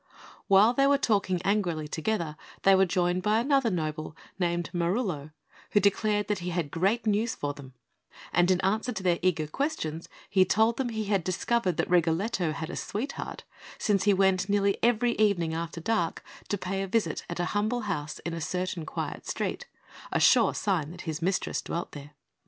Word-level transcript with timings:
Whilst 0.49 0.77
they 0.77 0.87
were 0.87 0.97
talking 0.97 1.39
angrily 1.43 1.87
together, 1.87 2.35
they 2.63 2.73
were 2.73 2.87
joined 2.87 3.21
by 3.21 3.39
another 3.39 3.69
noble, 3.69 4.17
named 4.39 4.71
Marullo, 4.73 5.29
who 5.73 5.79
declared 5.79 6.27
that 6.27 6.39
he 6.39 6.49
had 6.49 6.71
great 6.71 7.05
news 7.05 7.35
for 7.35 7.53
them; 7.53 7.75
and 8.33 8.49
in 8.49 8.59
answer 8.61 8.91
to 8.93 9.03
their 9.03 9.19
eager 9.21 9.45
questions, 9.45 10.09
he 10.27 10.43
told 10.43 10.77
them 10.77 10.89
he 10.89 11.03
had 11.03 11.23
discovered 11.23 11.77
that 11.77 11.87
Rigoletto 11.87 12.51
had 12.53 12.71
a 12.71 12.75
sweetheart, 12.75 13.43
since 13.77 14.05
he 14.05 14.11
went 14.15 14.49
nearly 14.49 14.79
every 14.81 15.11
evening 15.17 15.53
after 15.53 15.79
dark 15.79 16.23
to 16.47 16.57
pay 16.57 16.81
a 16.81 16.87
visit 16.87 17.23
at 17.29 17.39
a 17.39 17.45
humble 17.53 17.81
house 17.81 18.17
in 18.25 18.33
a 18.33 18.41
certain 18.41 18.87
quiet 18.87 19.27
street 19.27 19.67
a 20.11 20.19
sure 20.19 20.55
sign 20.55 20.89
that 20.89 21.01
his 21.01 21.21
mistress 21.21 21.61
dwelt 21.61 21.91
there. 21.91 22.15